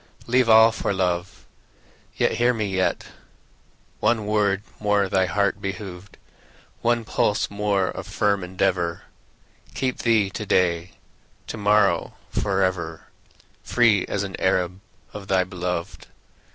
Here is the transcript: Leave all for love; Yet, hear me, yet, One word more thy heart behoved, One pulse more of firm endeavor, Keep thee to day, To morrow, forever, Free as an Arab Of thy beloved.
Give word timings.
Leave 0.25 0.49
all 0.49 0.71
for 0.71 0.95
love; 0.95 1.45
Yet, 2.17 2.31
hear 2.31 2.55
me, 2.55 2.65
yet, 2.67 3.05
One 3.99 4.25
word 4.25 4.63
more 4.79 5.07
thy 5.07 5.27
heart 5.27 5.61
behoved, 5.61 6.17
One 6.81 7.05
pulse 7.05 7.51
more 7.51 7.85
of 7.89 8.07
firm 8.07 8.43
endeavor, 8.43 9.03
Keep 9.75 9.99
thee 9.99 10.31
to 10.31 10.43
day, 10.47 10.93
To 11.45 11.55
morrow, 11.57 12.15
forever, 12.31 13.09
Free 13.61 14.07
as 14.07 14.23
an 14.23 14.35
Arab 14.39 14.81
Of 15.13 15.27
thy 15.27 15.43
beloved. 15.43 16.07